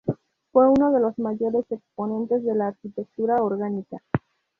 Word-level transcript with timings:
Fue 0.51 0.67
uno 0.67 0.91
de 0.91 0.99
los 0.99 1.19
mayores 1.19 1.63
exponentes 1.69 2.43
de 2.43 2.55
la 2.55 2.69
arquitectura 2.69 3.35
orgánica. 3.43 3.97